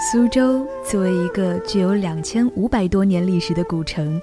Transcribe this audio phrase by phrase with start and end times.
[0.00, 4.20] 苏州作为一个具有两千五百多年历史的古城，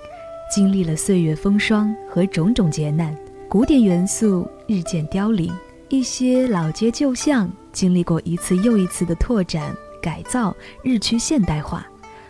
[0.49, 3.13] 经历了岁月风霜和种种劫难，
[3.49, 5.51] 古典元素日渐凋零，
[5.89, 11.85] 一些老街旧巷经历过一次又一次的拓展改造，日趋现代化。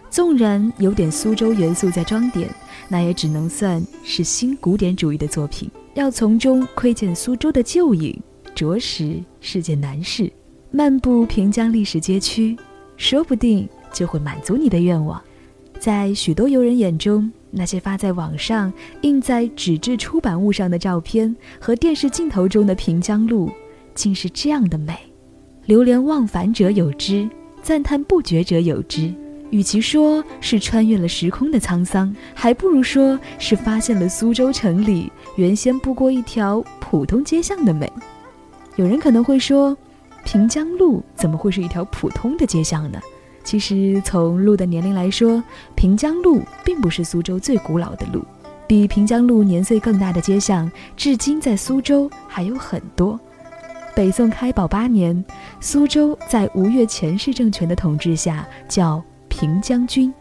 [0.09, 2.49] 纵然有点苏州元素在装点，
[2.89, 5.69] 那也只能算是新古典主义的作品。
[5.93, 8.19] 要从中窥见苏州的旧影，
[8.55, 10.33] 着实是件难事。
[10.71, 12.57] 漫步平江历史街区。
[12.97, 15.21] 说不定就会满足你的愿望。
[15.79, 23.51] 在许多游人眼中，那些发在网上、印在纸质出版物上的照片和电视镜头中的平江路，
[23.93, 24.97] 竟是这样的美。
[25.65, 27.29] 流连忘返者有之，
[27.61, 29.13] 赞叹不绝者有之。
[29.51, 37.91] 与其说是穿越了时空的沧桑，还不如说是发现了苏州城里原先不过一条普通街巷的美。
[38.75, 39.77] 有人可能会说。
[40.25, 42.99] 平江路怎么会是一条普通的街巷呢？
[43.43, 45.41] 其实从路的年龄来说，
[45.75, 48.25] 平江路并不是苏州最古老的路。
[48.67, 53.17] 比平江路年岁更大的街巷，至今在苏州还有很多。
[53.95, 55.23] 北宋开宝八年，
[55.61, 60.11] 苏州在吴越前世政权的统治下叫平江军。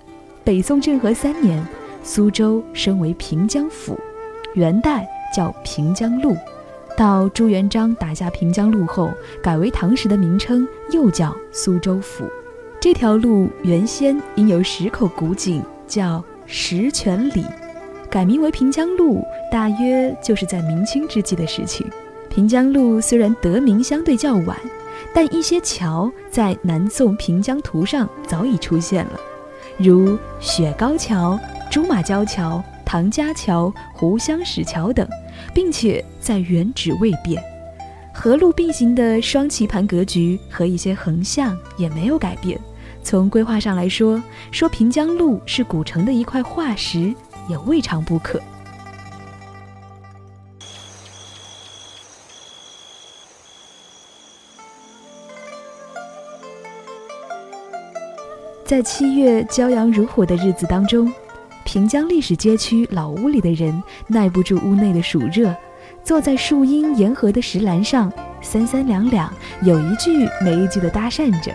[0.45, 1.61] 北宋政和三年，
[2.03, 3.99] 苏州升为平江府，
[4.53, 6.37] 元代叫平江路。
[6.97, 9.11] 到朱元璋打下平江路后，
[9.42, 12.25] 改为唐时的名称，又叫苏州府。
[12.81, 17.45] 这条路原先应有十口古井，叫十泉里，
[18.09, 21.85] 改名为平江路，大约就是在明清之际的事情。
[22.29, 24.57] 平江路虽然得名相对较晚，
[25.13, 29.20] 但一些桥在南宋平江图上早已出现了，
[29.79, 31.39] 如雪糕桥、
[31.70, 35.08] 朱马交桥、唐家桥、湖香石桥等。
[35.53, 37.43] 并且在原址未变，
[38.15, 42.59] 河路并行的双棋盘格局和一些横向也没有改变。
[43.03, 47.15] 从规划上来说，说平江路是古城的一块化石
[47.49, 48.41] 也未尝不可。
[58.65, 61.13] 在七月骄阳如火的日子当中。
[61.64, 65.52] 平江历史街区老屋里的人耐不住屋内的暑热，
[66.05, 69.33] 坐在树荫沿河的石栏上，三三两两，
[69.63, 71.51] 有一句没一句的搭讪着。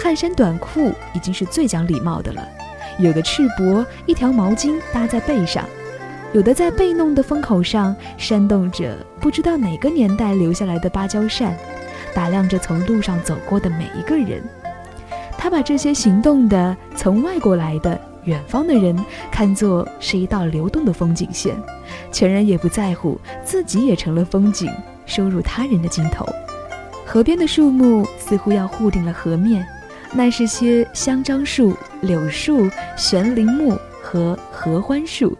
[0.00, 2.48] 汗衫短裤已经是最讲礼貌的了，
[2.98, 5.64] 有的赤膊，一条毛巾搭在背上，
[6.32, 11.54] 有的在被弄的风口上扇动着不知道哪个年代留下来的芭蕉扇，
[12.14, 14.42] 打量着从路上走过的每一个人。
[15.36, 18.00] 他把这些行动的从外国来的。
[18.24, 18.96] 远方的人
[19.30, 21.56] 看作是一道流动的风景线，
[22.10, 24.70] 全然也不在乎自己也成了风景，
[25.06, 26.26] 收入他人的镜头。
[27.04, 29.66] 河边的树木似乎要护定了河面，
[30.12, 35.36] 那是些香樟树、柳树、悬铃木和合欢树，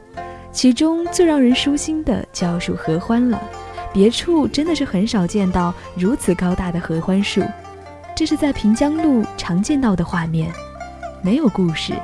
[0.50, 3.40] 其中最让人舒心的就要数合欢了。
[3.92, 7.42] 别处真的是很少见到如此高大的合欢树，
[8.14, 10.50] 这是在平江路常见到的画面，
[11.22, 11.94] 没有故事。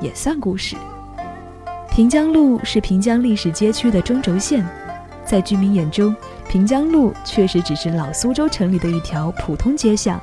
[0.00, 0.76] 也算故事。
[1.90, 4.66] 平江路是平江历史街区的中轴线，
[5.24, 6.14] 在居民眼中，
[6.48, 10.20] 平江路确实只是老苏州城里的一条普通街巷，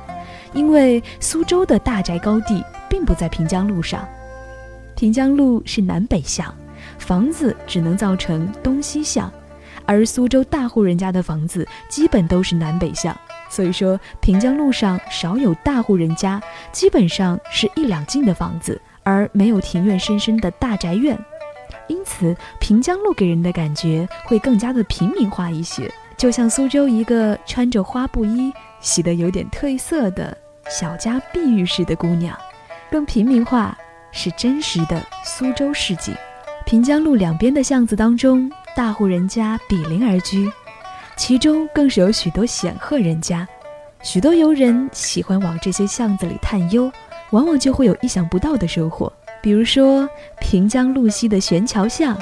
[0.52, 4.06] 因为苏州的大宅高地并不在平江路上。
[4.94, 6.54] 平江路是南北向，
[6.98, 9.32] 房子只能造成东西向，
[9.84, 13.12] 而苏州大户人家的房子基本都是南北向，
[13.50, 16.40] 所以说平江路上少有大户人家，
[16.70, 18.80] 基本上是一两进的房子。
[19.04, 21.16] 而没有庭院深深的大宅院，
[21.86, 30.36] 因此平江路给人的感觉会更加的平民化一些，就像苏州一个穿着花布衣、洗得有点褪色的
[30.68, 32.36] 小家碧玉式的姑娘，
[32.90, 33.76] 更平民化，
[34.10, 36.14] 是真实的苏州市井。
[36.64, 40.50] 平江路两边的巷子当中，大户人家比邻而居，
[41.14, 43.46] 其中更是有许多显赫人家，
[44.02, 46.90] 许多游人喜欢往这些巷子里探幽。
[47.34, 50.08] 往往就会有意想不到的收获，比如说
[50.40, 52.16] 平江路西的悬桥巷，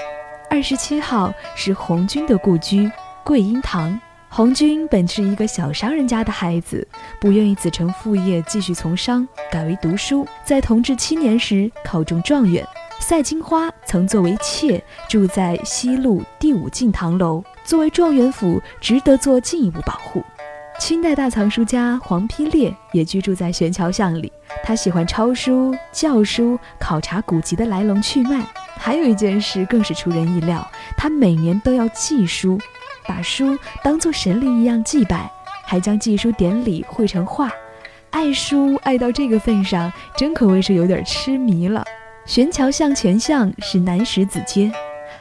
[0.48, 2.90] 二十七号是红军的故居
[3.22, 4.00] 桂英堂。
[4.30, 6.88] 红军本是一个小商人家的孩子，
[7.20, 10.26] 不愿意子承父业继续从商，改为读书。
[10.46, 12.66] 在同治七年时考中状元。
[12.98, 20.22] 赛金花曾作为妾住在西路第五进堂楼，作为状元府，值得做进一步保护。
[20.78, 24.32] 清代大藏书家黄丕烈也居住在悬桥巷里，
[24.64, 28.44] 他喜欢抄书、教书、考察古籍的来龙去脉。
[28.76, 30.66] 还有一件事更是出人意料，
[30.96, 32.58] 他每年都要祭书，
[33.06, 35.30] 把书当作神灵一样祭拜，
[35.64, 37.48] 还将祭书典礼绘成画。
[38.10, 41.84] 爱书爱到这个份上，真可谓是有点痴迷了。
[42.26, 44.72] 悬桥向前巷是南十子街，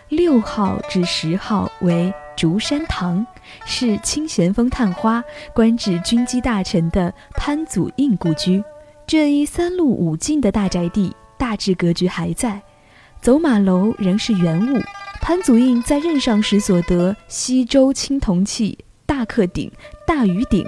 [0.10, 3.26] 六号至十号为竹山堂，
[3.66, 8.64] 是清咸丰探花、官至军机大臣的潘祖印故居。
[9.08, 12.62] 这一三路五进的大宅地，大致格局还在，
[13.22, 14.82] 走马楼仍是原物。
[15.22, 19.72] 潘祖印在任上时所得西周青铜器大克鼎、
[20.08, 20.66] 大盂鼎，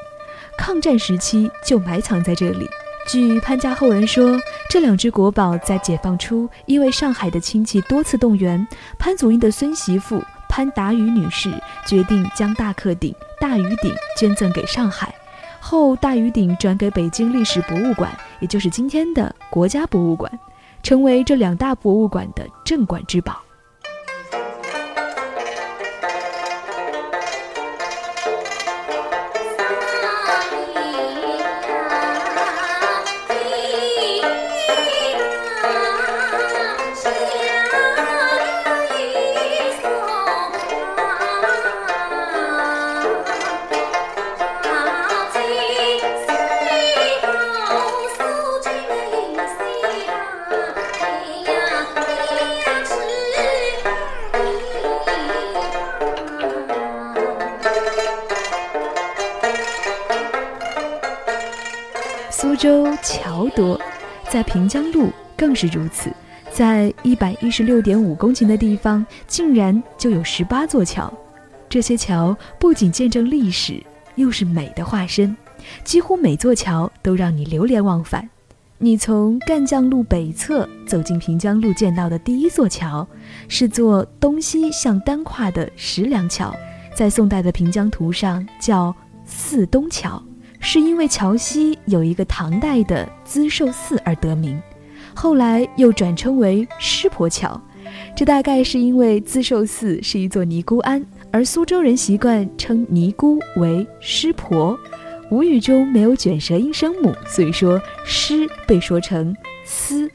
[0.57, 2.69] 抗战时期就埋藏在这里。
[3.07, 4.39] 据潘家后人说，
[4.69, 8.65] 这两只国宝在解放初，因为上海的亲戚多次动员，
[8.99, 10.23] 潘祖英的孙媳妇
[10.55, 11.49] 潘达宇女士
[11.83, 13.11] 决定将大克鼎、
[13.41, 15.11] 大盂鼎捐赠给上海，
[15.59, 20.31] 后大盂鼎转给北京历史博物馆，也就是今天的国家博物馆，
[20.83, 23.41] 成为这两大博物馆的镇馆之宝。
[64.33, 66.11] 在平江路更是如此。
[66.51, 71.13] 在一百一十六点五公顷的地方，竟然就有十八座桥。
[71.69, 73.79] 这些桥不仅见证历史，
[74.15, 75.37] 又是美的化身。
[75.83, 78.27] 几乎每座桥都让你流连忘返。
[78.79, 83.07] 你从赣江路北侧走进平江路，见到的第一座桥，
[83.47, 86.51] 是座东西向单跨的石梁桥，
[86.95, 88.95] 在宋代的平江图上叫
[89.27, 90.19] 四东桥。
[90.65, 94.59] 是因为桥西有一个唐代的资寿寺而得名，
[95.13, 97.61] 后来又转称为师婆桥。
[98.15, 104.79] 这大概是因为资寿寺是一座尼姑庵，而苏州人习惯称尼姑为师婆。
[105.29, 110.09] 吴语中没有卷舌音声母，所以说师被说成司，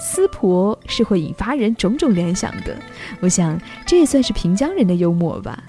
[0.00, 2.76] 司婆是会引发人种种联想的。
[3.20, 5.62] 我想这也算是平江人的幽默吧。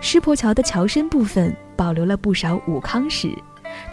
[0.00, 3.30] 师婆桥的桥身部分保留了不少武康史。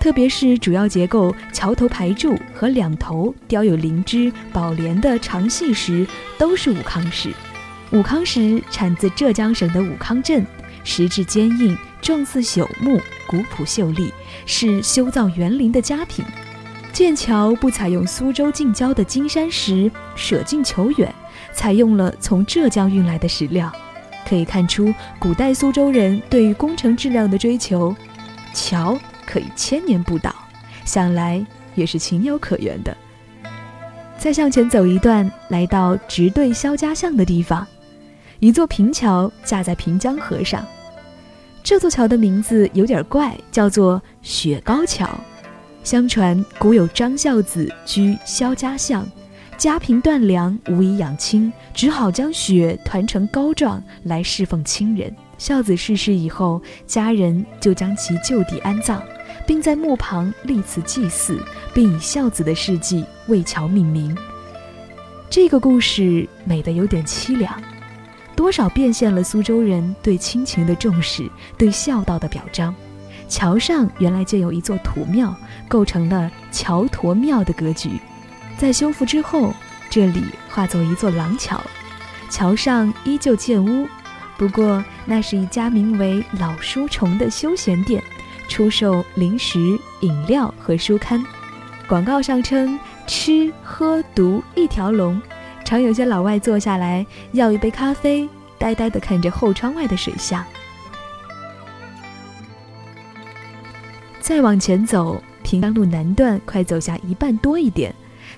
[0.08, 6.08] 特别是主要结构桥头排柱和两头雕有灵芝、宝莲的长细石，
[6.38, 7.30] 都是武康石。
[7.92, 10.48] 武康石产自浙江省的武康镇，
[10.86, 14.10] 石质坚硬，状似朽木，古朴秀丽，
[14.46, 16.24] 是修造园林的佳品。
[16.94, 21.14] 建桥不采用苏州近郊的金山石，舍近求远，
[21.52, 23.70] 采用了从浙江运来的石料，
[24.26, 27.94] 可以看出古代苏州人对于工程质量的追求。
[28.54, 28.98] 桥。
[29.28, 30.34] 可以千年不倒，
[30.86, 31.46] 想来
[31.76, 32.98] 也是情有可原的。
[34.18, 37.68] 再向前走一段，来到直对肖家巷的地方，
[38.40, 40.66] 一座平桥架在平江河上。
[41.62, 45.08] 这座桥的名字有点怪，叫做雪高桥。
[45.84, 49.08] 相传古有张孝子居肖家巷，
[49.58, 55.16] 家贫断粮，无以养亲，只好将雪团成膏状来侍奉亲人。
[55.38, 59.02] 孝子逝世以后，家人就将其就地安葬。
[59.48, 61.42] 并在墓旁立祠祭祀，
[61.74, 64.16] 并以孝子的事迹为桥命名。
[65.30, 67.52] 这个故事美得有点凄凉，
[68.36, 72.76] 多少变现了苏州人对亲情的重视，对孝道的表彰。
[73.30, 75.36] 桥上原来就有一座土庙，
[75.68, 77.90] 构成了桥驼庙的格局。
[78.58, 79.54] 在修复之后，
[79.90, 81.62] 这里化作一座廊桥，
[82.30, 83.88] 桥上依旧建屋，
[84.38, 88.02] 不过那是一家名为“老书虫”的休闲店。
[88.48, 91.24] 出售零食、饮料和书刊，
[91.88, 95.22] 广告上称吃喝读一条龙，
[95.64, 98.28] 常有些老外坐下来要一杯咖啡，
[98.58, 100.44] 呆呆地看着后窗外的水巷。
[104.20, 107.94] 再往前走，平江路南段快走下一半多一点，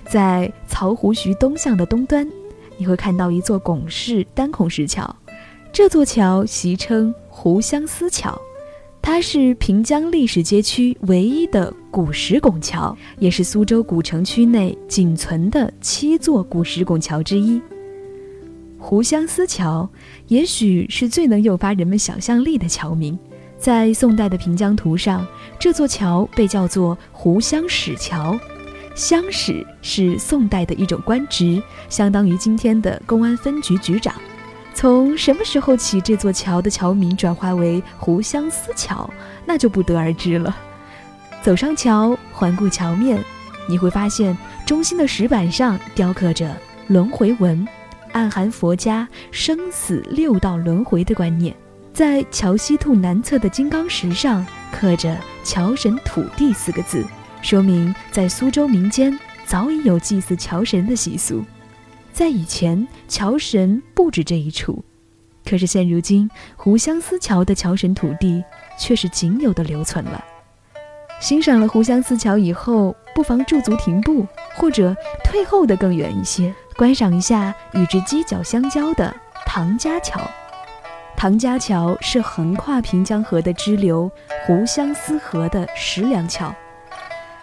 [0.08, 2.28] 在曹湖徐东巷的东端，
[2.76, 5.16] 你会看到一座拱式单孔石桥，
[5.72, 8.40] 这座桥习称湖相思桥。
[9.12, 17.60] 它是平江历史街区唯一的古石拱桥，也是苏州古城区内仅存的七座古石拱桥之一。
[18.78, 19.90] 湖相思桥
[20.28, 23.18] 也许是最能诱发人们想象力的桥名。
[23.58, 25.26] 在宋代的平江图上，
[25.58, 28.38] 这座桥被叫做湖相使桥。
[28.94, 34.14] 相使是宋代的一种官职，相当于今天的公安分局局长。
[34.72, 39.08] 从什么时候起，这座桥的桥名转化为湖相思桥，
[39.44, 40.56] 那就不得而知了。
[41.42, 43.22] 走上桥，环顾桥面，
[43.68, 46.54] 你会发现中心的石板上雕刻着
[46.86, 47.66] 轮回纹，
[48.12, 51.54] 暗含佛家生死六道轮回的观念。
[51.92, 57.04] 在桥西兔南侧的金刚石上刻着“桥神土地”四个字，
[57.42, 61.44] 说明在苏州民间早已有祭祀桥神的习俗。
[62.20, 64.84] 在以前，桥神不止这一处，
[65.42, 68.44] 可是现如今，湖相思桥的桥神土地
[68.78, 70.22] 却是仅有的留存了。
[71.18, 80.20] 欣赏了湖相思桥以后，不妨驻足停步，或者退后的更远一些，观赏一下与之犄角相交的唐家桥。
[81.16, 84.10] 唐家桥是横跨平江河的支流
[84.44, 86.54] 湖相思河的石梁桥，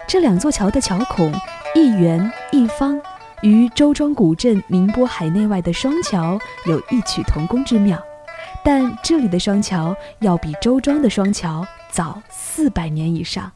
[0.08, 1.34] 这两座桥的桥孔
[1.74, 3.02] 一圆一方，
[3.42, 8.02] 与周庄古镇宁波海内外的双桥有异曲同工之妙。
[8.64, 13.52] 但这里的双桥要比周庄的双桥早四百年以上。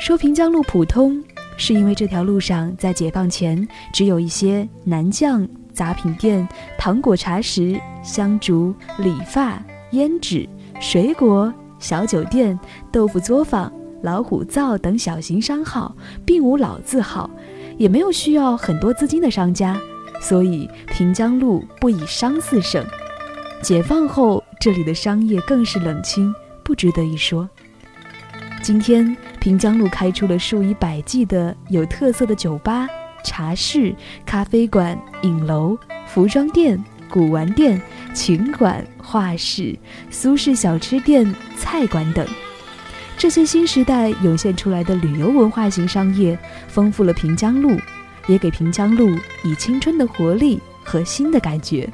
[0.00, 1.22] 说平江路普通。
[1.56, 6.46] 是因为这条路上在解放前只有一些南酱、杂品店、
[6.78, 9.62] 糖果、茶食、香烛、理发、
[9.92, 10.48] 胭脂、
[10.80, 11.52] 水果、
[11.84, 12.58] 小酒店、
[12.90, 17.28] 豆腐作坊、老虎灶等小型商号，并无老字号，
[17.76, 19.78] 也没有需要很多资金的商家，
[20.18, 22.82] 所以平江路不以商四盛。
[23.60, 27.46] 解放后，这里的商业更是冷清，不值得一说。
[28.62, 29.14] 今天。
[29.38, 32.88] 平江路开出了数以百计的有特色的酒吧、
[33.22, 35.76] 茶室、咖啡馆、影楼、
[36.06, 37.78] 服装店、古玩店、
[38.14, 39.78] 琴馆、画室、
[40.10, 42.26] 苏式小吃店、菜馆等。
[43.16, 47.78] 这些新时代涌现出来的旅游文化型商业，丰富了平江路，
[48.26, 51.88] 也给平江路以青春的活力和新的感觉。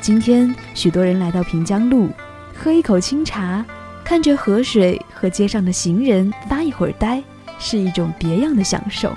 [0.00, 2.10] 今天，许多人来到平江路，
[2.54, 3.64] 喝一口清茶。
[4.02, 7.22] 看着河水和街上的行人发一会儿呆，
[7.60, 9.16] 是一种别样的享受。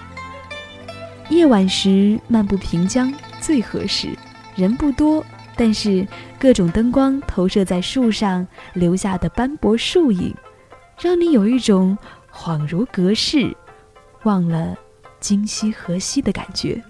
[1.29, 4.09] 夜晚时漫步平江最合适，
[4.55, 6.07] 人不多，但是
[6.39, 10.33] 各种灯光投射在树上留下的斑驳树影，
[10.99, 11.97] 让你有一种
[12.31, 13.55] 恍如隔世、
[14.23, 14.75] 忘了
[15.19, 16.81] 今夕何夕的感觉。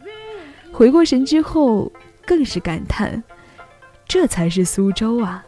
[0.71, 1.91] 回过神之后，
[2.25, 3.21] 更是感叹：
[4.07, 5.45] 这才是苏州啊！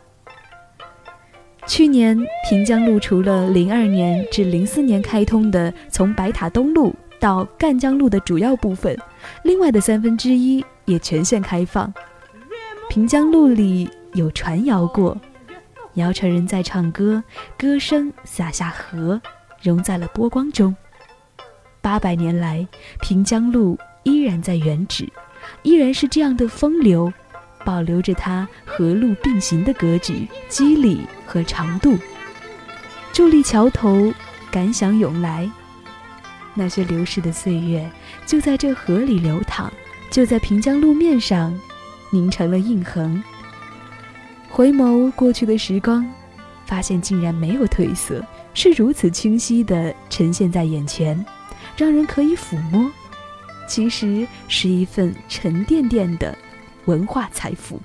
[1.66, 2.16] 去年
[2.48, 8.96] 平江路除了零二年至零四年开通的从白塔东路到赣江路的主要部分，
[9.42, 11.92] 另外的三分之一也全线开放。
[12.90, 15.18] 平江路里有船摇过，
[15.96, 17.22] 摇船人在唱歌，
[17.58, 19.20] 歌声洒下河，
[19.62, 20.76] 融在了波光中。
[21.82, 22.66] 八百年来，
[23.02, 25.12] 平江路依然在原址，
[25.64, 27.12] 依然是这样的风流。
[27.66, 31.98] 保留着它河路并行的格局、肌理和长度。
[33.12, 34.14] 伫立桥头，
[34.52, 35.50] 感想涌来。
[36.54, 37.90] 那些流逝的岁月，
[38.26, 39.74] 就在这河里流淌，
[40.12, 41.60] 就在平江路面上
[42.16, 43.22] 凝成了印痕。
[44.50, 46.10] 回眸过去的时光，
[46.66, 51.26] 发现竟然没有褪色，是如此清晰地呈现在眼前，
[51.76, 52.90] 让人可以抚摸。
[53.68, 56.34] 其实是一份沉甸甸的。
[56.86, 57.82] 文化财富。